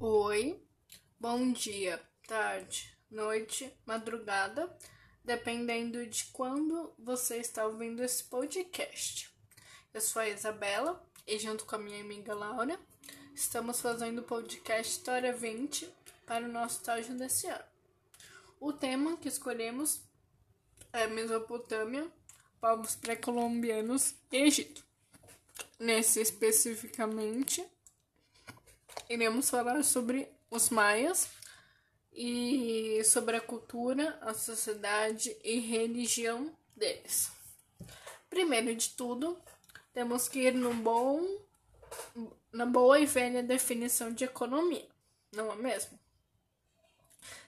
Oi, 0.00 0.60
bom 1.20 1.52
dia, 1.52 2.02
tarde, 2.26 2.92
noite, 3.08 3.72
madrugada, 3.86 4.76
dependendo 5.24 6.04
de 6.04 6.24
quando 6.26 6.92
você 6.98 7.36
está 7.36 7.64
ouvindo 7.64 8.02
esse 8.02 8.24
podcast. 8.24 9.32
Eu 9.94 10.00
sou 10.00 10.20
a 10.20 10.28
Isabela 10.28 11.00
e, 11.24 11.38
junto 11.38 11.64
com 11.64 11.76
a 11.76 11.78
minha 11.78 12.00
amiga 12.00 12.34
Laura, 12.34 12.78
estamos 13.34 13.80
fazendo 13.80 14.18
o 14.18 14.24
podcast 14.24 14.92
História 14.92 15.32
20 15.32 15.88
para 16.26 16.44
o 16.44 16.52
nosso 16.52 16.78
estágio 16.80 17.16
desse 17.16 17.46
ano. 17.46 17.64
O 18.58 18.72
tema 18.72 19.16
que 19.16 19.28
escolhemos 19.28 20.00
é 20.92 21.06
Mesopotâmia, 21.06 22.10
povos 22.60 22.96
pré-colombianos 22.96 24.14
e 24.32 24.38
Egito. 24.38 24.84
Nesse 25.78 26.20
especificamente 26.20 27.64
iremos 29.08 29.50
falar 29.50 29.82
sobre 29.84 30.28
os 30.50 30.70
maias 30.70 31.28
e 32.12 33.02
sobre 33.04 33.36
a 33.36 33.40
cultura, 33.40 34.18
a 34.20 34.32
sociedade 34.32 35.36
e 35.42 35.58
religião 35.58 36.56
deles. 36.76 37.30
Primeiro 38.30 38.74
de 38.74 38.90
tudo, 38.90 39.38
temos 39.92 40.28
que 40.28 40.40
ir 40.40 40.54
no 40.54 40.72
bom, 40.74 41.24
na 42.52 42.66
boa 42.66 42.98
e 42.98 43.06
velha 43.06 43.42
definição 43.42 44.12
de 44.12 44.24
economia, 44.24 44.88
não 45.32 45.52
é 45.52 45.56
mesmo? 45.56 45.98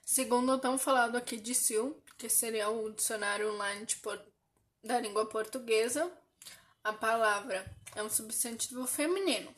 Segundo 0.04 0.52
o 0.52 0.59
tão 0.59 0.78
falado 0.78 1.16
aqui 1.16 1.36
de 1.36 1.54
Sil, 1.59 1.98
que 2.16 2.28
seria 2.28 2.70
o 2.70 2.90
dicionário 2.90 3.52
online 3.52 3.86
por, 4.00 4.20
da 4.82 5.00
língua 5.00 5.26
portuguesa, 5.26 6.10
a 6.82 6.92
palavra 6.92 7.66
é 7.96 8.02
um 8.02 8.09
substantivo 8.09 8.86
feminino, 8.86 9.52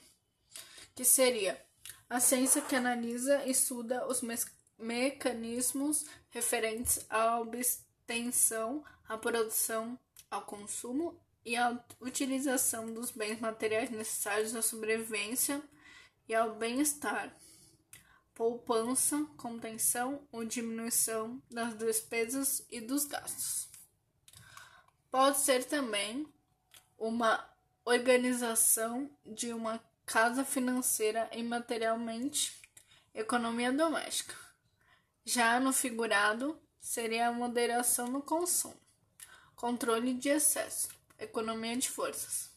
que 0.95 1.05
seria 1.05 1.63
a 2.09 2.21
ciência 2.21 2.63
que 2.63 2.75
analisa 2.75 3.45
e 3.45 3.51
estuda 3.51 4.07
os 4.07 4.23
me 4.23 4.35
mecanismos 4.79 6.07
referentes 6.31 7.05
à 7.11 7.41
obtenção, 7.41 8.85
à 9.09 9.19
produção, 9.19 9.99
ao 10.31 10.43
consumo 10.43 11.21
e 11.45 11.57
à 11.57 11.79
utilização 12.01 12.93
dos 12.93 13.11
bens 13.11 13.41
materiais 13.41 13.91
necessários 13.91 14.55
à 14.55 14.63
sobrevivência 14.63 15.63
e 16.29 16.35
ao 16.35 16.55
bem-estar, 16.55 17.35
poupança, 18.35 19.27
contenção 19.37 20.27
ou 20.31 20.45
diminuição 20.45 21.43
das 21.51 21.75
despesas 21.75 22.65
e 22.71 22.81
dos 22.81 23.05
gastos. 23.07 23.69
Pode 25.11 25.39
ser 25.39 25.65
também 25.65 26.33
uma 26.99 27.49
organização 27.85 29.11
de 29.25 29.53
uma 29.53 29.83
casa 30.09 30.43
financeira 30.43 31.29
e 31.33 31.43
materialmente, 31.43 32.59
economia 33.15 33.71
doméstica. 33.71 34.35
Já 35.23 35.61
no 35.61 35.71
figurado, 35.71 36.59
seria 36.81 37.29
a 37.29 37.33
moderação 37.33 38.09
no 38.09 38.23
consumo, 38.23 38.81
controle 39.55 40.15
de 40.15 40.31
excesso, 40.31 40.89
economia 41.19 41.77
de 41.77 41.91
forças. 41.91 42.51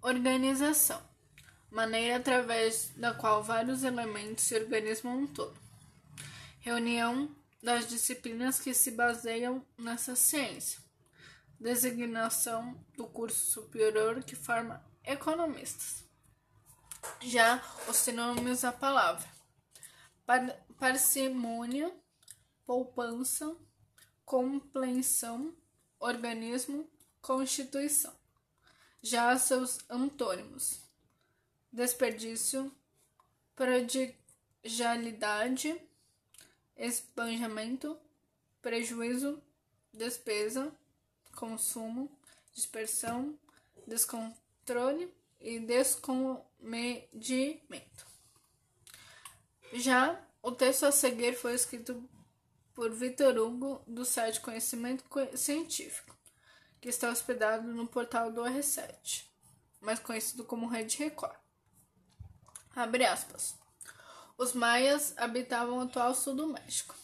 Organização 0.00 1.02
maneira 1.68 2.18
através 2.18 2.92
da 2.94 3.12
qual 3.12 3.42
vários 3.42 3.82
elementos 3.82 4.44
se 4.44 4.54
organizam 4.54 5.18
um 5.18 5.26
todo. 5.26 5.58
Reunião 6.60 7.34
das 7.60 7.88
disciplinas 7.88 8.60
que 8.60 8.72
se 8.72 8.92
baseiam 8.92 9.66
nessa 9.76 10.14
ciência. 10.14 10.78
Designação 11.58 12.80
do 12.96 13.04
curso 13.08 13.50
superior 13.50 14.22
que 14.22 14.36
forma 14.36 14.93
economistas. 15.04 16.04
Já 17.20 17.62
os 17.88 17.96
sinônimos 17.96 18.62
da 18.62 18.72
palavra: 18.72 19.28
Par 20.26 20.40
parcimônia, 20.78 21.94
poupança, 22.66 23.56
compreensão, 24.24 25.54
organismo, 25.98 26.88
constituição. 27.20 28.14
Já 29.02 29.36
seus 29.38 29.78
antônimos: 29.88 30.80
desperdício, 31.72 32.72
prodigalidade, 33.54 35.80
esbanjamento, 36.76 37.96
prejuízo, 38.62 39.42
despesa, 39.92 40.72
consumo, 41.36 42.10
dispersão, 42.54 43.38
descontrole 44.64 45.14
e 45.38 45.60
descomedimento. 45.60 48.06
Já 49.74 50.18
o 50.42 50.50
texto 50.50 50.84
a 50.84 50.92
seguir 50.92 51.34
foi 51.34 51.54
escrito 51.54 52.08
por 52.74 52.90
Vitor 52.90 53.36
Hugo, 53.36 53.84
do 53.86 54.04
site 54.04 54.40
Conhecimento 54.40 55.04
Científico, 55.36 56.16
que 56.80 56.88
está 56.88 57.10
hospedado 57.10 57.68
no 57.68 57.86
portal 57.86 58.32
do 58.32 58.42
R7, 58.42 59.26
mais 59.80 60.00
conhecido 60.00 60.44
como 60.44 60.66
Rede 60.66 60.98
Record. 60.98 61.36
Abre 62.74 63.04
aspas. 63.04 63.54
Os 64.36 64.52
maias 64.52 65.14
habitavam 65.16 65.78
o 65.78 65.82
atual 65.82 66.12
sul 66.14 66.34
do 66.34 66.48
México. 66.48 66.96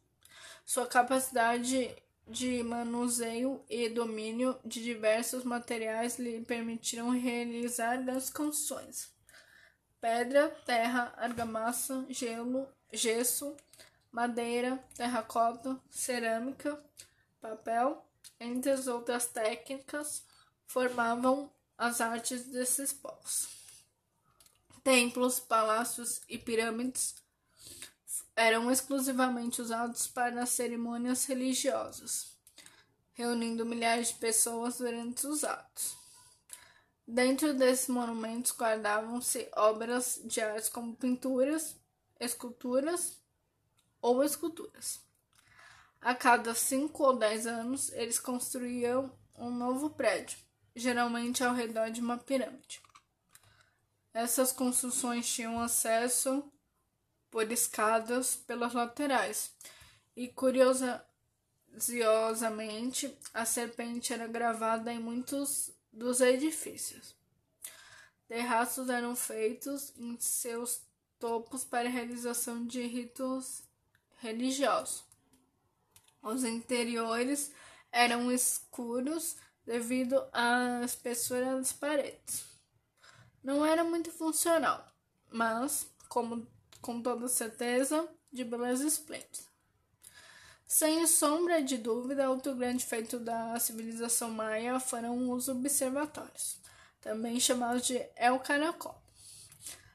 Sua 0.67 0.87
capacidade 0.87 1.97
de 2.27 2.63
manuseio 2.63 3.63
e 3.69 3.89
domínio 3.89 4.59
de 4.65 4.83
diversos 4.83 5.45
materiais 5.45 6.19
lhe 6.19 6.41
permitiram 6.41 7.11
realizar 7.11 7.97
grandes 8.03 8.31
construções. 8.31 9.13
Pedra, 10.01 10.49
terra, 10.67 11.13
argamassa, 11.17 12.05
gelo, 12.09 12.69
gesso, 12.93 13.57
madeira, 14.11 14.83
terracota, 14.95 15.81
cerâmica, 15.91 16.83
papel, 17.41 18.05
entre 18.41 18.71
as 18.71 18.87
outras 18.87 19.27
técnicas, 19.27 20.25
formavam 20.67 21.51
as 21.77 22.01
artes 22.01 22.45
desses 22.45 22.93
povos. 22.93 23.49
Templos, 24.83 25.41
palácios 25.41 26.21
e 26.29 26.39
pirâmides 26.39 27.24
eram 28.37 28.71
exclusivamente 28.71 29.63
usados 29.63 30.07
para 30.07 30.47
cerimônias 30.47 31.25
religiosas, 31.25 32.37
reunindo 33.13 33.65
milhares 33.65 34.09
de 34.09 34.15
pessoas 34.15 34.79
durante 34.79 35.27
os 35.27 35.45
atos. 35.45 35.97
Dentro 37.07 37.53
desses 37.55 37.89
monumentos 37.89 38.53
guardavam-se 38.53 39.49
obras 39.55 40.21
de 40.25 40.41
arte 40.41 40.71
como 40.71 40.97
pinturas 40.97 41.77
esculturas 42.19 43.19
ou 44.01 44.23
esculturas. 44.23 45.01
A 46.01 46.15
cada 46.15 46.55
5 46.55 47.03
ou 47.03 47.17
10 47.17 47.47
anos, 47.47 47.93
eles 47.93 48.19
construíam 48.19 49.11
um 49.35 49.51
novo 49.51 49.91
prédio, 49.91 50.39
geralmente 50.75 51.43
ao 51.43 51.55
redor 51.55 51.91
de 51.91 52.01
uma 52.01 52.19
pirâmide. 52.19 52.83
Essas 54.13 54.53
construções 54.53 55.27
tinham 55.27 55.61
acesso 55.61 56.51
por 57.35 57.51
escadas 57.51 58.37
pelas 58.37 58.75
laterais, 58.75 59.53
e 60.15 60.29
curiosamente 60.29 63.19
a 63.35 63.45
serpente 63.45 64.13
era 64.13 64.29
gravada 64.29 64.93
em 64.93 65.01
muitos 65.01 65.73
dos 65.93 66.21
edifícios. 66.21 67.17
Terraços 68.29 68.89
eram 68.89 69.17
feitos 69.17 69.93
em 69.97 70.17
seus 70.21 70.83
topos 71.19 71.65
para 71.65 71.89
realização 71.89 72.65
de 72.65 72.87
ritos 72.87 73.65
religiosos. 74.21 75.03
Os 76.23 76.45
interiores 76.45 77.51
eram 77.91 78.31
escuros 78.31 79.35
devido 79.67 80.25
à 80.33 80.83
espessura 80.85 81.57
das 81.57 81.73
paredes. 81.73 82.45
Não 83.43 83.67
era 83.67 83.83
muito 83.83 84.13
funcional, 84.13 84.89
mas, 85.33 85.93
como 86.09 86.47
com 86.85 87.01
toda 87.01 87.29
certeza, 87.29 88.07
de 88.31 88.45
beleza 88.45 88.87
esplêndida. 88.87 89.39
Sem 90.67 91.07
sombra 91.07 91.63
de 91.63 91.79
dúvida, 91.79 92.29
outro 92.29 92.55
grande 92.55 92.85
feito 92.85 93.19
da 93.19 93.59
civilização 93.59 94.31
maia 94.31 94.79
foram 94.79 95.31
os 95.31 95.49
observatórios, 95.49 96.59
também 97.01 97.41
chamados 97.41 97.87
de 97.87 97.97
El 98.17 98.39
Caracol, 98.39 98.95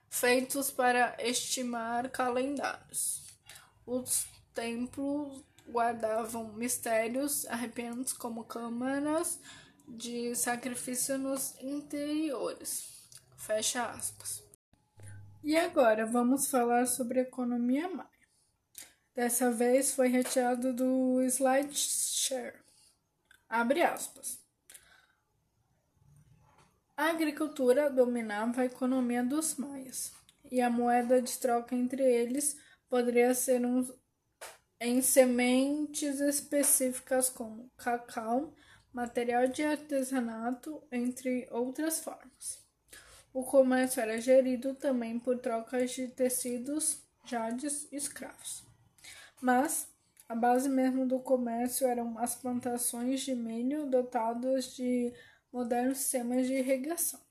feitos 0.09 0.71
para 0.71 1.15
estimar 1.19 2.09
calendários. 2.09 3.21
Os 3.85 4.25
templos 4.55 5.43
guardavam 5.67 6.53
mistérios 6.53 7.45
arrepiantes 7.45 8.13
como 8.13 8.45
câmaras 8.45 9.39
de 9.87 10.35
sacrifício 10.35 11.19
nos 11.19 11.53
interiores. 11.61 13.07
Fecha 13.37 13.85
aspas. 13.91 14.48
E 15.41 15.55
agora 15.55 16.05
vamos 16.05 16.51
falar 16.51 16.85
sobre 16.85 17.21
economia 17.21 17.87
maia. 17.87 18.09
Dessa 19.15 19.49
vez 19.51 19.93
foi 19.93 20.09
retirado 20.09 20.73
do 20.73 21.21
SlideShare. 21.23 22.59
Abre 23.47 23.81
aspas. 23.81 24.39
A 26.95 27.05
agricultura 27.11 27.89
dominava 27.89 28.61
a 28.61 28.65
economia 28.65 29.23
dos 29.23 29.55
maias, 29.55 30.11
e 30.51 30.59
a 30.59 30.69
moeda 30.69 31.21
de 31.21 31.37
troca 31.37 31.73
entre 31.73 32.03
eles 32.03 32.57
poderia 32.89 33.33
ser 33.33 33.65
um, 33.65 33.87
em 34.81 35.01
sementes 35.01 36.19
específicas 36.19 37.29
como 37.29 37.71
cacau, 37.77 38.53
material 38.91 39.47
de 39.47 39.63
artesanato, 39.63 40.83
entre 40.91 41.47
outras 41.51 42.01
formas. 42.01 42.58
O 43.39 43.43
comércio 43.45 44.01
era 44.01 44.19
gerido 44.19 44.75
também 44.75 45.17
por 45.17 45.39
trocas 45.39 45.91
de 45.91 46.09
tecidos, 46.09 47.01
jades 47.23 47.87
e 47.89 47.95
escravos. 47.95 48.65
Mas 49.39 49.87
a 50.27 50.35
base 50.35 50.67
mesmo 50.67 51.07
do 51.07 51.21
comércio 51.21 51.87
eram 51.87 52.19
as 52.19 52.35
plantações 52.35 53.21
de 53.21 53.33
milho 53.33 53.85
dotadas 53.85 54.75
de 54.75 55.13
modernos 55.53 55.99
sistemas 55.99 56.47
de 56.47 56.55
irrigação. 56.55 57.21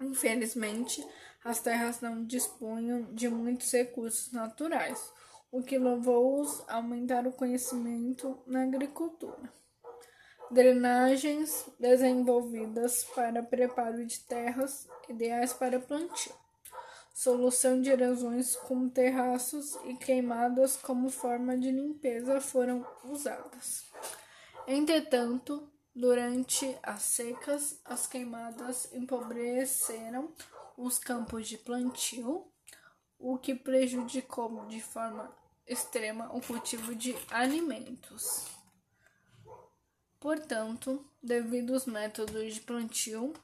Infelizmente, 0.00 1.04
as 1.44 1.58
terras 1.58 2.00
não 2.00 2.24
dispunham 2.24 3.12
de 3.12 3.28
muitos 3.28 3.72
recursos 3.72 4.30
naturais, 4.30 5.12
o 5.50 5.64
que 5.64 5.78
levou-os 5.78 6.62
a 6.68 6.76
aumentar 6.76 7.26
o 7.26 7.32
conhecimento 7.32 8.40
na 8.46 8.62
agricultura. 8.62 9.52
Drenagens 10.52 11.66
desenvolvidas 11.80 13.04
para 13.14 13.42
preparo 13.42 14.06
de 14.06 14.20
terras 14.20 14.86
ideais 15.08 15.52
para 15.52 15.80
plantio 15.80 16.32
solução 17.12 17.80
de 17.80 17.90
erosões 17.90 18.56
com 18.56 18.88
terraços 18.88 19.76
e 19.84 19.94
queimadas 19.94 20.76
como 20.76 21.10
forma 21.10 21.56
de 21.56 21.70
limpeza 21.70 22.40
foram 22.40 22.86
usadas. 23.04 23.84
Entretanto, 24.66 25.68
durante 25.94 26.76
as 26.82 27.02
secas, 27.02 27.80
as 27.84 28.06
queimadas 28.06 28.92
empobreceram 28.92 30.32
os 30.76 30.98
campos 30.98 31.48
de 31.48 31.58
plantio, 31.58 32.46
o 33.18 33.38
que 33.38 33.54
prejudicou 33.54 34.66
de 34.66 34.80
forma 34.80 35.32
extrema 35.66 36.34
o 36.34 36.40
cultivo 36.40 36.94
de 36.94 37.14
alimentos. 37.30 38.61
Portanto, 40.22 41.04
devido 41.20 41.74
aos 41.74 41.84
métodos 41.84 42.54
de 42.54 42.60
plantio 42.60 43.34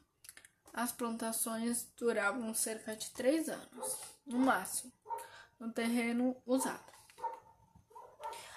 as 0.72 0.92
plantações 0.92 1.88
duravam 1.96 2.54
cerca 2.54 2.94
de 2.94 3.10
três 3.10 3.48
anos, 3.48 3.98
no 4.25 4.38
máximo, 4.38 4.92
no 5.58 5.72
terreno 5.72 6.36
usado. 6.46 6.92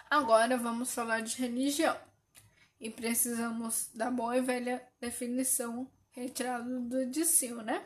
Agora 0.07 0.55
vamos 0.55 0.93
falar 0.93 1.21
de 1.21 1.35
religião 1.35 1.97
e 2.79 2.91
precisamos 2.91 3.89
da 3.91 4.11
boa 4.11 4.37
e 4.37 4.41
velha 4.41 4.87
definição 4.99 5.89
retirada 6.11 6.79
do 6.79 7.07
dicio, 7.07 7.63
né? 7.63 7.83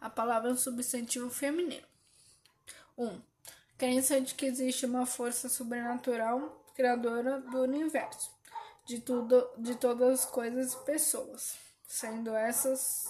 A 0.00 0.10
palavra 0.10 0.50
é 0.50 0.54
um 0.54 0.56
substantivo 0.56 1.30
feminino. 1.30 1.86
1. 2.98 3.06
Um, 3.06 3.22
crença 3.78 4.20
de 4.20 4.34
que 4.34 4.46
existe 4.46 4.86
uma 4.86 5.06
força 5.06 5.48
sobrenatural 5.48 6.66
criadora 6.74 7.40
do 7.42 7.62
universo, 7.62 8.32
de 8.90 9.00
tudo, 9.00 9.48
de 9.56 9.76
todas 9.76 10.20
as 10.20 10.24
coisas 10.24 10.74
e 10.74 10.84
pessoas 10.84 11.56
sendo 11.86 12.34
essas 12.34 13.08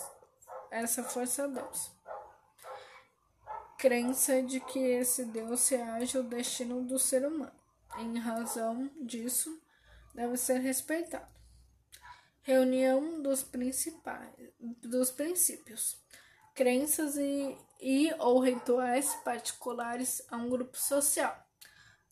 essa 0.70 1.02
força 1.02 1.48
Deus. 1.48 1.90
Crença 3.78 4.42
de 4.42 4.60
que 4.60 4.78
esse 4.78 5.24
Deus 5.24 5.60
se 5.60 5.74
age 5.74 6.18
o 6.18 6.22
destino 6.22 6.84
do 6.84 6.98
ser 6.98 7.26
humano. 7.26 7.58
Em 7.98 8.18
razão 8.18 8.90
disso, 9.00 9.60
deve 10.14 10.36
ser 10.36 10.60
respeitado. 10.60 11.26
Reunião 12.42 13.22
dos 13.22 13.42
principais 13.42 14.32
dos 14.60 15.10
princípios, 15.10 15.98
crenças 16.54 17.16
e, 17.16 17.58
e 17.80 18.14
ou 18.18 18.38
rituais 18.38 19.14
particulares 19.24 20.22
a 20.30 20.36
um 20.36 20.48
grupo 20.48 20.76
social, 20.78 21.36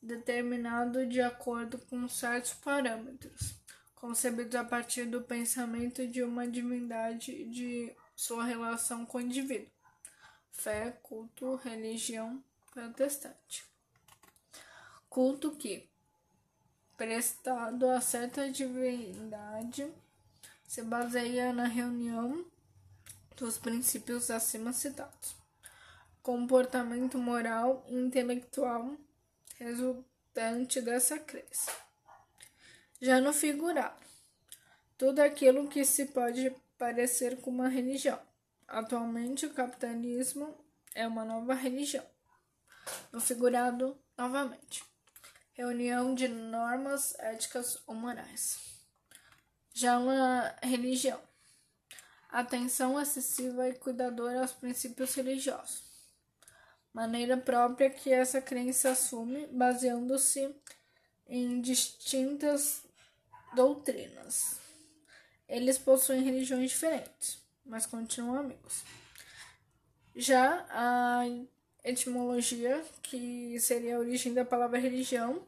determinado 0.02 1.06
de 1.06 1.20
acordo 1.20 1.78
com 1.86 2.08
certos 2.08 2.54
parâmetros 2.54 3.58
concebidos 4.00 4.54
a 4.54 4.64
partir 4.64 5.04
do 5.04 5.22
pensamento 5.22 6.06
de 6.06 6.22
uma 6.22 6.46
divindade 6.46 7.44
de 7.46 7.92
sua 8.14 8.44
relação 8.44 9.04
com 9.04 9.18
o 9.18 9.20
indivíduo. 9.20 9.70
Fé, 10.50 10.98
culto, 11.02 11.56
religião 11.56 12.42
protestante. 12.72 13.64
Culto 15.08 15.52
que, 15.52 15.88
prestado 16.96 17.88
a 17.90 18.00
certa 18.00 18.50
divindade, 18.50 19.92
se 20.66 20.82
baseia 20.82 21.52
na 21.52 21.66
reunião 21.66 22.44
dos 23.36 23.58
princípios 23.58 24.30
acima 24.30 24.72
citados. 24.72 25.36
Comportamento 26.22 27.18
moral 27.18 27.84
e 27.88 27.94
intelectual 27.94 28.96
resultante 29.58 30.80
dessa 30.80 31.18
crença. 31.18 31.87
Já 33.00 33.20
no 33.20 33.32
figurado, 33.32 34.04
tudo 34.96 35.20
aquilo 35.20 35.68
que 35.68 35.84
se 35.84 36.06
pode 36.06 36.50
parecer 36.76 37.40
com 37.40 37.48
uma 37.48 37.68
religião. 37.68 38.18
Atualmente, 38.66 39.46
o 39.46 39.54
capitalismo 39.54 40.52
é 40.96 41.06
uma 41.06 41.24
nova 41.24 41.54
religião. 41.54 42.04
No 43.12 43.20
figurado, 43.20 43.96
novamente, 44.16 44.82
reunião 45.52 46.12
de 46.12 46.26
normas 46.26 47.14
éticas 47.20 47.80
ou 47.86 47.94
morais. 47.94 48.58
Já 49.72 50.00
na 50.00 50.56
religião, 50.60 51.20
atenção 52.28 53.00
excessiva 53.00 53.68
e 53.68 53.74
cuidadora 53.74 54.40
aos 54.40 54.52
princípios 54.52 55.14
religiosos. 55.14 55.84
Maneira 56.92 57.36
própria 57.36 57.90
que 57.90 58.12
essa 58.12 58.42
crença 58.42 58.90
assume, 58.90 59.46
baseando-se 59.46 60.52
em 61.28 61.60
distintas 61.60 62.87
doutrinas. 63.54 64.58
Eles 65.48 65.78
possuem 65.78 66.22
religiões 66.22 66.70
diferentes, 66.70 67.42
mas 67.64 67.86
continuam 67.86 68.40
amigos. 68.40 68.84
Já 70.14 70.66
a 70.70 71.22
etimologia, 71.84 72.84
que 73.02 73.58
seria 73.60 73.96
a 73.96 74.00
origem 74.00 74.34
da 74.34 74.44
palavra 74.44 74.78
religião, 74.78 75.46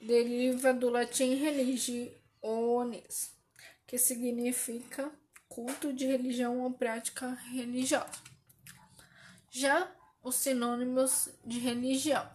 deriva 0.00 0.72
do 0.72 0.88
latim 0.88 1.34
religionis, 1.34 3.32
que 3.86 3.98
significa 3.98 5.10
culto 5.48 5.92
de 5.92 6.06
religião 6.06 6.60
ou 6.60 6.72
prática 6.72 7.30
religiosa. 7.50 8.20
Já 9.50 9.90
os 10.22 10.36
sinônimos 10.36 11.28
de 11.44 11.58
religião: 11.58 12.28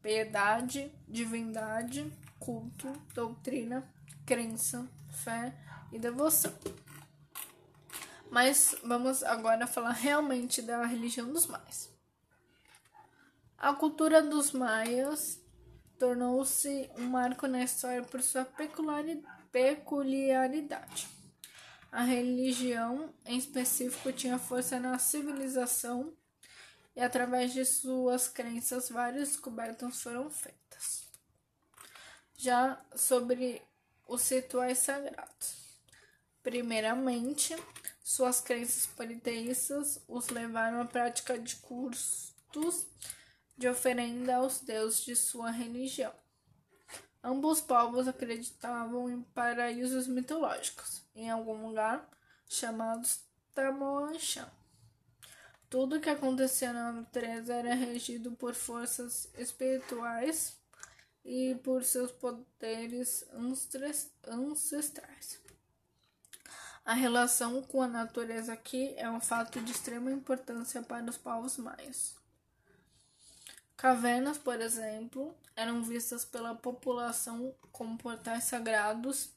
piedade, 0.00 0.90
divindade, 1.08 2.10
culto, 2.44 2.92
doutrina, 3.14 3.88
crença, 4.26 4.88
fé 5.24 5.54
e 5.92 5.98
devoção. 5.98 6.52
Mas 8.30 8.74
vamos 8.82 9.22
agora 9.22 9.66
falar 9.66 9.92
realmente 9.92 10.60
da 10.60 10.84
religião 10.84 11.32
dos 11.32 11.46
maias. 11.46 11.88
A 13.56 13.72
cultura 13.72 14.20
dos 14.20 14.50
maias 14.50 15.40
tornou-se 15.98 16.90
um 16.98 17.06
marco 17.06 17.46
na 17.46 17.62
história 17.62 18.02
por 18.02 18.20
sua 18.20 18.44
peculiaridade. 19.52 21.08
A 21.92 22.02
religião, 22.02 23.14
em 23.24 23.38
específico, 23.38 24.12
tinha 24.12 24.36
força 24.36 24.80
na 24.80 24.98
civilização 24.98 26.12
e, 26.96 27.00
através 27.00 27.52
de 27.52 27.64
suas 27.64 28.26
crenças, 28.26 28.88
várias 28.88 29.28
descobertas 29.28 30.02
foram 30.02 30.28
feitas. 30.28 31.11
Já 32.42 32.76
sobre 32.96 33.62
os 34.04 34.28
rituais 34.28 34.78
sagrados. 34.78 35.78
Primeiramente, 36.42 37.54
suas 38.02 38.40
crenças 38.40 38.84
politeístas 38.84 40.02
os 40.08 40.28
levaram 40.28 40.80
à 40.80 40.84
prática 40.84 41.38
de 41.38 41.54
cursos 41.54 42.34
de 43.56 43.68
oferenda 43.68 44.34
aos 44.34 44.58
deuses 44.58 45.04
de 45.04 45.14
sua 45.14 45.52
religião. 45.52 46.12
Ambos 47.22 47.60
povos 47.60 48.08
acreditavam 48.08 49.08
em 49.08 49.22
paraísos 49.22 50.08
mitológicos, 50.08 51.06
em 51.14 51.30
algum 51.30 51.68
lugar 51.68 52.10
chamados 52.48 53.20
Tamoanchan. 53.54 54.50
Tudo 55.70 56.00
que 56.00 56.10
acontecia 56.10 56.72
na 56.72 56.90
natureza 56.90 57.54
era 57.54 57.72
regido 57.72 58.32
por 58.32 58.52
forças 58.52 59.32
espirituais 59.38 60.60
e 61.24 61.54
por 61.62 61.84
seus 61.84 62.10
poderes 62.12 63.24
ancestrais. 64.26 65.40
A 66.84 66.94
relação 66.94 67.62
com 67.62 67.80
a 67.80 67.86
natureza 67.86 68.52
aqui 68.52 68.92
é 68.96 69.08
um 69.08 69.20
fato 69.20 69.60
de 69.60 69.70
extrema 69.70 70.10
importância 70.10 70.82
para 70.82 71.08
os 71.08 71.16
povos 71.16 71.56
maias. 71.56 72.16
Cavernas, 73.76 74.36
por 74.36 74.60
exemplo, 74.60 75.36
eram 75.54 75.82
vistas 75.82 76.24
pela 76.24 76.54
população 76.54 77.54
como 77.70 77.98
portais 77.98 78.44
sagrados 78.44 79.30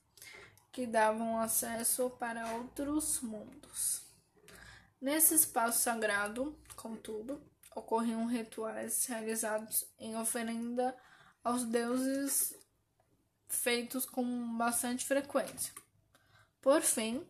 que 0.72 0.88
davam 0.88 1.40
acesso 1.40 2.10
para 2.12 2.54
outros 2.54 3.22
mundos. 3.22 4.02
Nesse 5.00 5.36
espaço 5.36 5.80
sagrado, 5.84 6.58
contudo, 6.76 7.42
ocorriam 7.76 8.26
rituais 8.26 9.06
realizados 9.06 9.86
em 10.00 10.18
oferenda 10.18 10.96
aos 11.46 11.64
deuses 11.64 12.54
feitos 13.48 14.06
com 14.06 14.58
bastante 14.58 15.06
frequência. 15.06 15.74
Por 16.62 16.82
fim, 16.82 17.26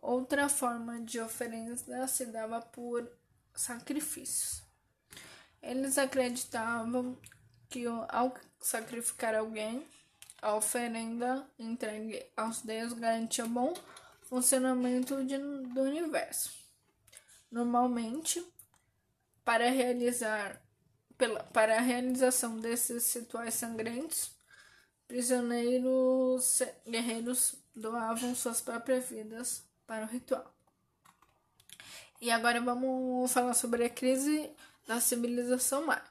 Outra 0.00 0.48
forma 0.48 1.00
de 1.00 1.20
oferenda 1.20 2.06
se 2.06 2.26
dava 2.26 2.60
por 2.60 3.10
sacrifícios. 3.54 4.62
Eles 5.60 5.98
acreditavam 5.98 7.18
que 7.68 7.84
ao 7.86 8.34
sacrificar 8.60 9.34
alguém, 9.34 9.84
a 10.40 10.54
oferenda 10.54 11.44
entregue 11.58 12.24
aos 12.36 12.62
deuses 12.62 12.96
garantia 12.96 13.44
bom 13.44 13.74
funcionamento 14.22 15.24
de, 15.24 15.36
do 15.36 15.82
universo. 15.82 16.52
Normalmente, 17.50 18.44
para 19.44 19.68
realizar 19.68 20.62
pela, 21.18 21.42
para 21.44 21.76
a 21.76 21.80
realização 21.80 22.58
desses 22.58 23.12
rituais 23.12 23.54
sangrentos, 23.54 24.30
prisioneiros 25.06 26.62
guerreiros 26.86 27.56
doavam 27.74 28.34
suas 28.34 28.60
próprias 28.60 29.08
vidas 29.08 29.64
para 29.86 30.04
o 30.04 30.08
ritual. 30.08 30.54
E 32.20 32.30
agora 32.30 32.60
vamos 32.60 33.32
falar 33.32 33.54
sobre 33.54 33.84
a 33.84 33.90
crise 33.90 34.50
da 34.86 35.00
civilização 35.00 35.86
maia. 35.86 36.02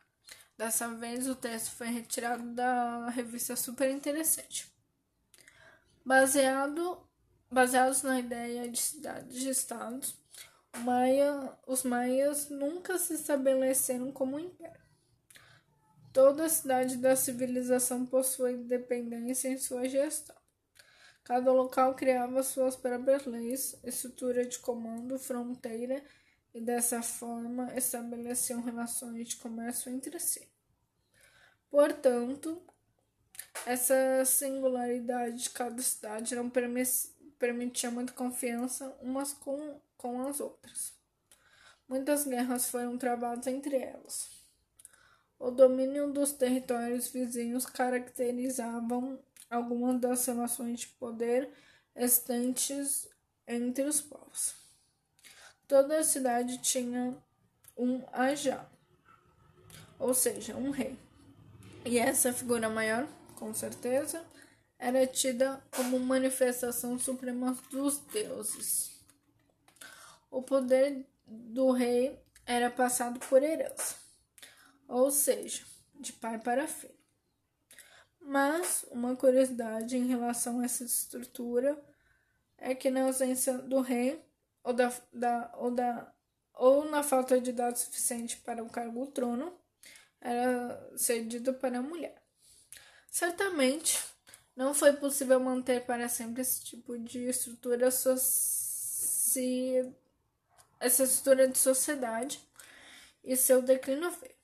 Dessa 0.57 0.87
vez 0.89 1.27
o 1.27 1.35
texto 1.35 1.75
foi 1.75 1.87
retirado 1.87 2.43
da 2.53 3.09
revista 3.09 3.55
Super 3.55 3.89
Interessante. 3.91 4.71
Baseado, 6.05 6.97
baseados 7.51 8.01
na 8.01 8.19
ideia 8.19 8.69
de 8.69 8.79
cidades 8.79 9.35
de 9.35 9.49
estados, 9.49 10.15
Maia, 10.83 11.57
os 11.65 11.83
maias 11.83 12.49
nunca 12.49 12.97
se 12.97 13.13
estabeleceram 13.13 14.11
como 14.11 14.39
império. 14.39 14.86
Toda 16.17 16.49
cidade 16.49 16.97
da 16.97 17.15
civilização 17.15 18.03
possui 18.03 18.53
independência 18.53 19.49
em 19.49 19.57
sua 19.59 19.87
gestão. 19.87 20.35
Cada 21.23 21.51
local 21.51 21.93
criava 21.93 22.41
suas 22.41 22.75
próprias 22.75 23.27
leis, 23.27 23.79
estrutura 23.83 24.43
de 24.43 24.57
comando, 24.57 25.19
fronteira 25.19 26.03
e 26.55 26.59
dessa 26.59 27.03
forma 27.03 27.71
estabeleciam 27.75 28.63
relações 28.63 29.29
de 29.29 29.35
comércio 29.35 29.91
entre 29.91 30.19
si. 30.19 30.49
Portanto, 31.69 32.63
essa 33.63 34.25
singularidade 34.25 35.43
de 35.43 35.49
cada 35.51 35.79
cidade 35.83 36.35
não 36.35 36.51
permitia 37.37 37.91
muita 37.91 38.11
confiança 38.13 38.89
umas 39.03 39.33
com, 39.33 39.79
com 39.95 40.27
as 40.27 40.39
outras. 40.39 40.95
Muitas 41.87 42.25
guerras 42.25 42.71
foram 42.71 42.97
travadas 42.97 43.45
entre 43.45 43.75
elas. 43.75 44.46
O 45.39 45.51
domínio 45.51 46.11
dos 46.11 46.31
territórios 46.31 47.09
vizinhos 47.09 47.65
caracterizavam 47.65 49.19
algumas 49.49 49.99
das 50.01 50.25
relações 50.25 50.81
de 50.81 50.87
poder 50.87 51.49
existentes 51.95 53.07
entre 53.47 53.83
os 53.83 54.01
povos. 54.01 54.55
Toda 55.67 55.99
a 55.99 56.03
cidade 56.03 56.57
tinha 56.59 57.15
um 57.77 58.01
ajá, 58.11 58.67
ou 59.99 60.13
seja, 60.13 60.55
um 60.55 60.71
rei. 60.71 60.97
E 61.85 61.97
essa 61.97 62.33
figura 62.33 62.69
maior, 62.69 63.07
com 63.35 63.53
certeza, 63.53 64.23
era 64.79 65.05
tida 65.07 65.61
como 65.71 65.99
manifestação 65.99 66.99
suprema 66.99 67.57
dos 67.71 67.99
deuses. 67.99 68.91
O 70.29 70.41
poder 70.41 71.05
do 71.25 71.71
rei 71.71 72.19
era 72.45 72.69
passado 72.69 73.19
por 73.19 73.41
herança, 73.41 73.95
ou 74.87 75.11
seja, 75.11 75.63
de 75.95 76.13
pai 76.13 76.39
para 76.39 76.67
filho. 76.67 76.95
Mas 78.19 78.85
uma 78.91 79.15
curiosidade 79.15 79.97
em 79.97 80.07
relação 80.07 80.59
a 80.59 80.65
essa 80.65 80.83
estrutura 80.83 81.81
é 82.57 82.75
que 82.75 82.89
na 82.89 83.03
ausência 83.03 83.57
do 83.57 83.81
rei 83.81 84.21
ou, 84.63 84.73
da, 84.73 84.93
da, 85.13 85.53
ou, 85.57 85.71
da, 85.71 86.13
ou 86.53 86.89
na 86.89 87.01
falta 87.01 87.39
de 87.39 87.53
dados 87.53 87.81
suficiente 87.81 88.37
para 88.37 88.61
o 88.63 88.69
cargo 88.69 89.05
do 89.05 89.11
trono, 89.11 89.57
era 90.19 90.91
cedido 90.97 91.53
para 91.53 91.79
a 91.79 91.81
mulher. 91.81 92.21
Certamente 93.09 93.97
não 94.55 94.73
foi 94.73 94.91
possível 94.93 95.39
manter 95.39 95.85
para 95.85 96.09
sempre 96.09 96.41
esse 96.41 96.61
tipo 96.65 96.97
de 96.97 97.29
estrutura 97.29 97.89
soci... 97.91 99.39
essa 100.79 101.03
estrutura 101.03 101.47
de 101.47 101.57
sociedade 101.57 102.41
e 103.23 103.37
seu 103.37 103.61
declínio 103.61 104.11
veio. 104.11 104.36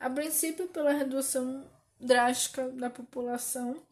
A 0.00 0.08
princípio, 0.08 0.68
pela 0.68 0.92
redução 0.92 1.68
drástica 1.98 2.68
da 2.70 2.88
população 2.88 3.82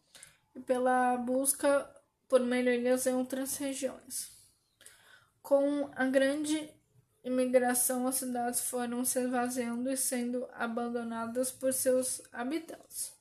e 0.55 0.59
pela 0.59 1.17
busca 1.17 1.89
por 2.27 2.39
melhorias 2.39 3.05
em 3.05 3.13
outras 3.13 3.57
regiões. 3.57 4.31
Com 5.41 5.89
a 5.95 6.05
grande 6.05 6.73
imigração, 7.23 8.07
as 8.07 8.15
cidades 8.15 8.61
foram 8.61 9.03
se 9.03 9.19
esvaziando 9.19 9.89
e 9.89 9.97
sendo 9.97 10.47
abandonadas 10.53 11.51
por 11.51 11.73
seus 11.73 12.21
habitantes. 12.31 13.13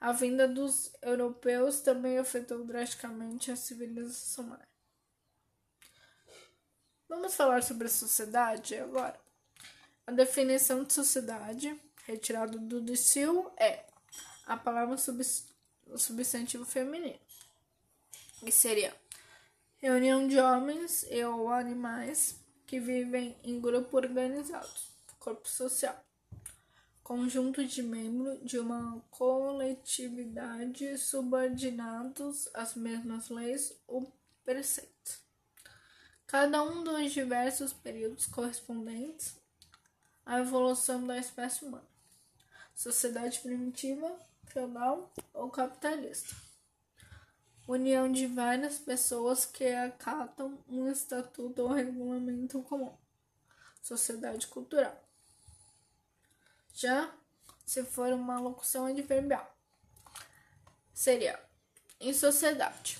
A 0.00 0.12
vinda 0.12 0.48
dos 0.48 0.92
europeus 1.02 1.80
também 1.80 2.18
afetou 2.18 2.64
drasticamente 2.64 3.50
a 3.50 3.56
civilização. 3.56 4.58
Vamos 7.08 7.34
falar 7.34 7.62
sobre 7.62 7.86
a 7.86 7.90
sociedade 7.90 8.76
agora. 8.76 9.29
A 10.10 10.12
definição 10.12 10.82
de 10.82 10.92
sociedade 10.92 11.80
retirado 12.04 12.58
do 12.58 12.80
dicil 12.80 13.48
é 13.56 13.84
a 14.44 14.56
palavra 14.56 14.96
substantivo 15.96 16.64
feminino, 16.64 17.16
que 18.40 18.50
seria 18.50 18.92
reunião 19.76 20.26
de 20.26 20.36
homens 20.40 21.06
e 21.08 21.24
ou 21.24 21.48
animais 21.48 22.34
que 22.66 22.80
vivem 22.80 23.38
em 23.44 23.60
grupo 23.60 23.96
organizado, 23.96 24.68
corpo 25.20 25.48
social, 25.48 26.04
conjunto 27.04 27.64
de 27.64 27.80
membros 27.80 28.40
de 28.42 28.58
uma 28.58 29.00
coletividade 29.12 30.98
subordinados 30.98 32.50
às 32.52 32.74
mesmas 32.74 33.28
leis 33.28 33.80
ou 33.86 34.12
preceitos. 34.44 35.20
Cada 36.26 36.64
um 36.64 36.82
dos 36.82 37.12
diversos 37.12 37.72
períodos 37.72 38.26
correspondentes 38.26 39.39
a 40.30 40.38
evolução 40.38 41.04
da 41.04 41.18
espécie 41.18 41.64
humana. 41.64 41.88
Sociedade 42.72 43.40
primitiva, 43.40 44.16
feudal 44.44 45.12
ou 45.34 45.50
capitalista. 45.50 46.36
União 47.66 48.10
de 48.12 48.28
várias 48.28 48.78
pessoas 48.78 49.44
que 49.44 49.66
acatam 49.66 50.56
um 50.68 50.88
estatuto 50.88 51.62
ou 51.62 51.72
regulamento 51.72 52.62
comum. 52.62 52.96
Sociedade 53.82 54.46
cultural. 54.46 55.04
Já 56.74 57.12
se 57.66 57.82
for 57.82 58.12
uma 58.12 58.38
locução 58.38 58.86
adverbial, 58.86 59.52
seria 60.94 61.42
em 61.98 62.14
sociedade, 62.14 62.98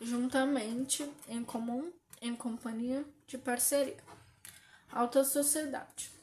juntamente, 0.00 1.06
em 1.28 1.44
comum, 1.44 1.92
em 2.22 2.34
companhia, 2.34 3.04
de 3.26 3.36
parceria. 3.36 4.02
Alta 4.90 5.24
sociedade, 5.24 6.13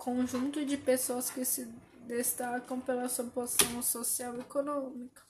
conjunto 0.00 0.64
de 0.64 0.78
pessoas 0.78 1.30
que 1.30 1.44
se 1.44 1.66
destacam 2.06 2.80
pela 2.80 3.06
sua 3.06 3.26
posição 3.26 3.82
social 3.82 4.34
e 4.36 4.40
econômica. 4.40 5.22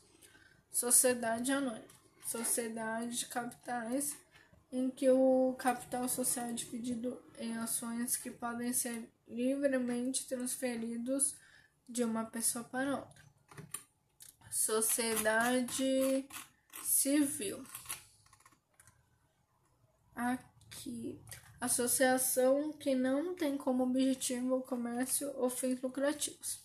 Sociedade 0.71 1.51
anônima, 1.51 1.85
sociedade 2.25 3.19
de 3.19 3.27
capitais 3.27 4.17
em 4.71 4.89
que 4.89 5.11
o 5.11 5.57
capital 5.59 6.09
social 6.09 6.47
é 6.47 6.53
dividido 6.53 7.21
em 7.37 7.57
ações 7.57 8.17
que 8.17 8.31
podem 8.31 8.73
ser 8.73 9.11
livremente 9.27 10.29
transferidos 10.29 11.35
de 11.89 12.05
uma 12.05 12.25
pessoa 12.25 12.65
para 12.65 12.97
outra. 12.97 13.25
Sociedade 14.53 16.29
civil. 16.85 17.65
Aqui, 20.15 21.21
associação 21.61 22.73
que 22.73 22.95
não 22.95 23.35
tem 23.35 23.57
como 23.57 23.85
objetivo 23.85 24.57
o 24.57 24.63
comércio 24.63 25.31
ou 25.37 25.51
fins 25.51 25.81
lucrativos. 25.83 26.61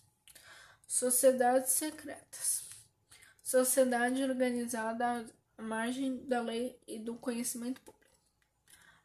Sociedades 0.87 1.71
secretas. 1.71 2.63
Sociedade 3.43 4.23
organizada 4.23 5.25
à 5.57 5.61
margem 5.61 6.25
da 6.25 6.41
lei 6.41 6.79
e 6.87 6.97
do 6.97 7.15
conhecimento 7.15 7.81
público. 7.81 8.17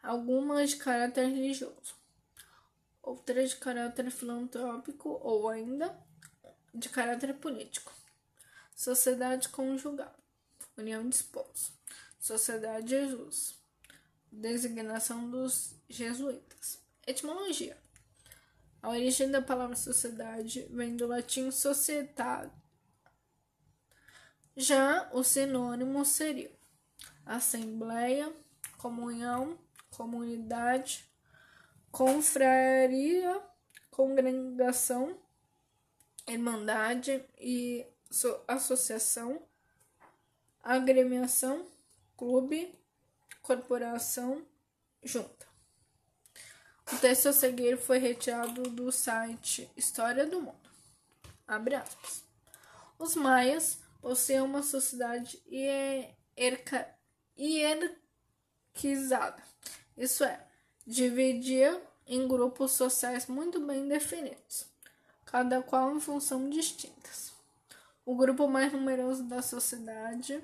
Algumas 0.02 0.70
de 0.70 0.76
caráter 0.76 1.26
religioso, 1.26 1.94
outras 3.02 3.50
de 3.50 3.56
caráter 3.56 4.10
filantrópico 4.10 5.10
ou 5.22 5.48
ainda 5.48 5.94
de 6.72 6.88
caráter 6.88 7.34
político. 7.34 7.92
Sociedade 8.74 9.48
conjugal, 9.50 10.14
união 10.78 11.06
de 11.06 11.16
esposos. 11.16 11.72
Sociedade 12.18 12.90
Jesus, 12.90 13.59
designação 14.30 15.30
dos 15.30 15.74
jesuítas. 15.88 16.80
Etimologia. 17.06 17.76
A 18.82 18.90
origem 18.90 19.30
da 19.30 19.42
palavra 19.42 19.76
sociedade 19.76 20.66
vem 20.70 20.96
do 20.96 21.06
latim 21.06 21.50
societate. 21.50 22.54
Já 24.56 25.10
o 25.12 25.22
sinônimo 25.22 26.04
seria 26.04 26.50
assembleia, 27.26 28.32
comunhão, 28.78 29.58
comunidade, 29.90 31.04
confraria, 31.90 33.40
congregação, 33.90 35.18
irmandade 36.26 37.24
e 37.38 37.86
associação, 38.48 39.42
agremiação, 40.62 41.66
clube, 42.16 42.79
corporação, 43.50 44.46
junta. 45.02 45.44
O 46.92 46.96
texto 46.98 47.30
a 47.30 47.32
seguir 47.32 47.76
foi 47.76 47.98
retirado 47.98 48.62
do 48.62 48.92
site 48.92 49.68
História 49.76 50.24
do 50.24 50.40
Mundo. 50.40 50.70
Abre 51.48 51.74
aspas. 51.74 52.22
Os 52.96 53.16
maias 53.16 53.80
possuíam 54.00 54.46
uma 54.46 54.62
sociedade 54.62 55.42
hierarquizada, 57.36 59.42
isso 59.96 60.22
é, 60.22 60.46
dividia 60.86 61.82
em 62.06 62.28
grupos 62.28 62.70
sociais 62.72 63.26
muito 63.26 63.58
bem 63.66 63.88
definidos, 63.88 64.66
cada 65.26 65.60
qual 65.60 65.96
em 65.96 66.00
função 66.00 66.48
distintas. 66.48 67.32
O 68.06 68.14
grupo 68.14 68.46
mais 68.46 68.72
numeroso 68.72 69.24
da 69.24 69.42
sociedade 69.42 70.40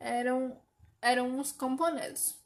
eram, 0.00 0.60
eram 1.02 1.38
os 1.40 1.50
camponeses, 1.50 2.36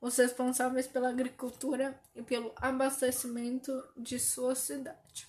os 0.00 0.16
responsáveis 0.16 0.86
pela 0.86 1.10
agricultura 1.10 2.00
e 2.14 2.22
pelo 2.22 2.54
abastecimento 2.56 3.86
de 3.96 4.18
sua 4.18 4.54
cidade. 4.54 5.28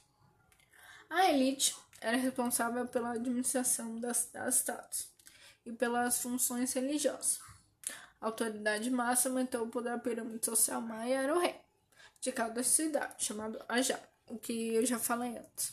A 1.10 1.30
elite 1.30 1.76
era 2.00 2.16
responsável 2.16 2.88
pela 2.88 3.12
administração 3.12 4.00
das, 4.00 4.30
das 4.32 4.58
estados 4.58 5.10
e 5.66 5.74
pelas 5.74 6.22
funções 6.22 6.72
religiosas. 6.72 7.40
A 8.22 8.28
autoridade 8.28 8.90
máxima, 8.90 9.42
então, 9.42 9.68
da 9.68 9.98
pirâmide 9.98 10.46
social 10.46 10.80
maia 10.80 11.22
era 11.24 11.36
o 11.36 11.40
rei 11.40 11.60
de 12.22 12.32
cada 12.32 12.64
cidade, 12.64 13.26
chamado 13.26 13.60
Ajá, 13.68 14.00
o 14.28 14.38
que 14.38 14.76
eu 14.76 14.86
já 14.86 15.00
falei 15.00 15.38
antes. 15.38 15.72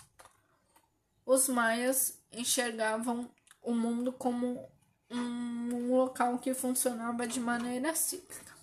Os 1.27 1.47
maias 1.47 2.19
enxergavam 2.33 3.31
o 3.63 3.75
mundo 3.75 4.11
como 4.13 4.67
um 5.11 5.91
local 5.95 6.39
que 6.39 6.55
funcionava 6.55 7.27
de 7.27 7.41
maneira 7.41 7.95
cíclica, 7.95 8.57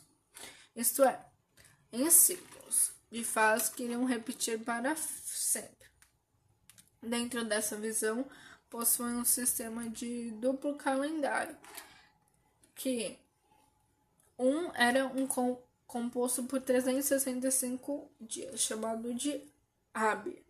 isto 0.76 1.04
é, 1.04 1.26
em 1.92 2.10
ciclos 2.10 2.92
de 3.10 3.24
fases 3.24 3.70
que 3.70 3.84
iriam 3.84 4.06
repetir 4.06 4.60
para 4.64 4.96
sempre. 4.96 5.86
Dentro 7.02 7.46
dessa 7.46 7.78
visão, 7.78 8.28
possui 8.70 9.14
um 9.14 9.24
sistema 9.24 9.90
de 9.90 10.32
duplo 10.32 10.76
calendário, 10.76 11.56
que 12.74 13.18
um 14.38 14.70
era 14.74 15.06
um 15.08 15.28
composto 15.88 16.44
por 16.44 16.60
365 16.60 18.12
dias, 18.20 18.60
chamado 18.60 19.14
de 19.14 19.42
Ab, 19.94 20.46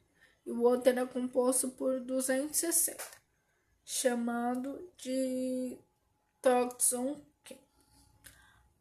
e 0.46 0.52
o 0.52 0.64
outro 0.64 0.90
era 0.90 1.06
composto 1.06 1.70
por 1.70 2.00
260, 2.00 2.98
chamado 3.86 4.92
de 4.98 5.78
Toxon. 6.42 7.22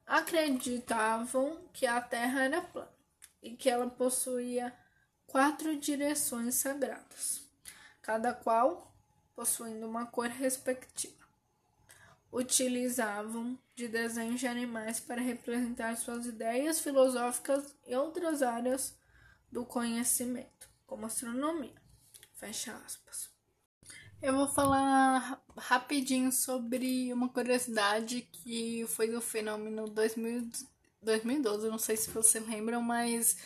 Acreditavam 0.07 1.63
que 1.73 1.87
a 1.87 2.01
Terra 2.01 2.45
era 2.45 2.61
plana 2.61 2.91
e 3.43 3.55
que 3.55 3.71
ela 3.71 3.89
possuía 3.89 4.75
quatro 5.27 5.77
direções 5.79 6.57
sagradas, 6.57 7.43
cada 8.03 8.35
qual 8.35 8.93
possuindo 9.35 9.87
uma 9.87 10.07
cor 10.07 10.29
respectiva 10.29 11.25
utilizavam 12.35 13.57
de 13.77 13.87
desenhos 13.87 14.41
de 14.41 14.49
animais 14.49 14.99
para 14.99 15.23
representar 15.23 15.97
suas 15.97 16.27
ideias 16.27 16.81
filosóficas 16.81 17.77
e 17.87 17.95
outras 17.95 18.43
áreas 18.43 18.97
do 19.53 19.65
conhecimento, 19.65 20.69
como 20.85 21.07
astronomia. 21.07 21.81
Fecha 22.35 22.75
aspas. 22.85 23.34
Eu 24.25 24.33
vou 24.33 24.49
falar 24.49 25.39
rapidinho 25.55 26.33
sobre 26.33 27.13
uma 27.13 27.29
curiosidade 27.29 28.23
que 28.23 28.87
foi 28.89 29.07
do 29.07 29.21
fenômeno 29.21 29.87
2000, 29.87 30.49
2012. 31.03 31.69
Não 31.69 31.79
sei 31.79 31.95
se 31.95 32.11
vocês 32.11 32.49
lembram, 32.49 32.81
mas 32.81 33.37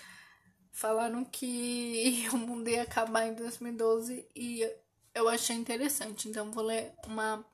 falaram 0.70 1.24
que 1.24 2.24
o 2.32 2.36
mundo 2.36 2.68
ia 2.68 2.82
acabar 2.82 3.26
em 3.26 3.34
2012 3.34 4.24
e 4.36 4.72
eu 5.12 5.28
achei 5.28 5.56
interessante. 5.56 6.28
Então 6.28 6.52
vou 6.52 6.62
ler 6.62 6.94
uma 7.04 7.44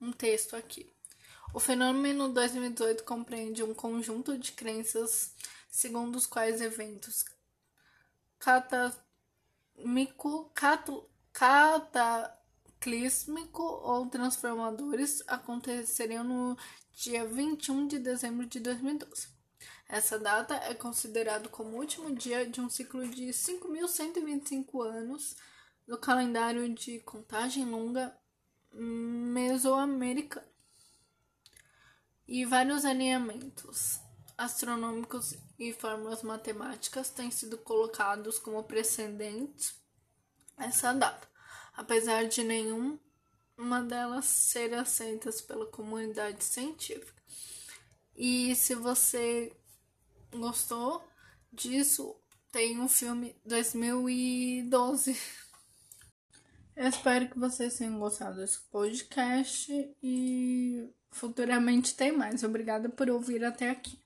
um 0.00 0.12
texto 0.12 0.54
aqui. 0.54 0.88
O 1.52 1.58
fenômeno 1.58 2.28
2018 2.28 3.02
compreende 3.02 3.64
um 3.64 3.74
conjunto 3.74 4.38
de 4.38 4.52
crenças 4.52 5.34
segundo 5.68 6.14
os 6.14 6.26
quais 6.26 6.60
eventos 6.60 7.24
cataclísmico, 8.38 10.52
cataclísmico 11.34 13.62
ou 13.62 14.06
transformadores 14.06 15.22
aconteceriam 15.26 16.22
no 16.22 16.56
dia 16.92 17.26
21 17.26 17.88
de 17.88 17.98
dezembro 17.98 18.46
de 18.46 18.60
2012. 18.60 19.34
Essa 19.88 20.16
data 20.18 20.54
é 20.54 20.74
considerada 20.74 21.48
como 21.48 21.76
o 21.76 21.80
último 21.80 22.14
dia 22.14 22.48
de 22.48 22.60
um 22.60 22.70
ciclo 22.70 23.06
de 23.08 23.26
5.125 23.26 24.86
anos 24.86 25.36
do 25.86 25.98
calendário 25.98 26.72
de 26.72 27.00
contagem 27.00 27.66
longa 27.66 28.16
mesoamericano 28.72 30.46
e 32.26 32.46
vários 32.46 32.84
alinhamentos 32.84 34.00
astronômicos 34.38 35.34
e 35.58 35.72
fórmulas 35.72 36.22
matemáticas 36.22 37.10
têm 37.10 37.30
sido 37.30 37.58
colocados 37.58 38.38
como 38.38 38.64
precedentes 38.64 39.83
essa 40.56 40.92
data, 40.92 41.28
apesar 41.74 42.26
de 42.26 42.42
nenhuma 42.42 42.98
delas 43.88 44.24
ser 44.24 44.74
aceitas 44.74 45.40
pela 45.40 45.66
comunidade 45.66 46.44
científica. 46.44 47.22
E 48.16 48.54
se 48.54 48.74
você 48.74 49.52
gostou 50.32 51.02
disso, 51.52 52.16
tem 52.52 52.80
um 52.80 52.88
filme 52.88 53.36
2012. 53.44 55.16
Eu 56.76 56.88
espero 56.88 57.28
que 57.28 57.38
vocês 57.38 57.78
tenham 57.78 57.98
gostado 57.98 58.36
desse 58.36 58.60
podcast 58.70 59.72
e 60.02 60.88
futuramente 61.10 61.94
tem 61.94 62.12
mais. 62.12 62.42
Obrigada 62.42 62.88
por 62.88 63.08
ouvir 63.08 63.44
até 63.44 63.70
aqui. 63.70 64.03